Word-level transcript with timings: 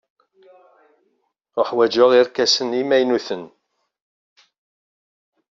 Ḥwajen 1.67 2.11
irkasen 2.19 2.69
imaynuten. 2.81 3.43